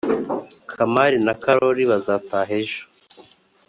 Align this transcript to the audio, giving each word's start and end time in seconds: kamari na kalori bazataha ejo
kamari 0.69 1.17
na 1.25 1.33
kalori 1.43 1.83
bazataha 1.91 2.53
ejo 2.59 2.81